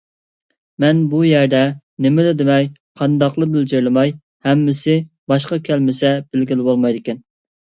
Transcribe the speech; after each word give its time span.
مەن 0.83 1.01
بۇ 1.11 1.19
يەردە 1.25 1.59
نېمىلا 2.05 2.31
دېمەي، 2.39 2.65
قانداقلا 3.01 3.49
بىلجىرلىماي، 3.57 4.15
ھەممىسى 4.49 4.97
باشقا 5.33 5.61
كەلمىسە 5.69 6.17
بىلگىلى 6.33 6.67
بولمايدىكەن. 6.71 7.25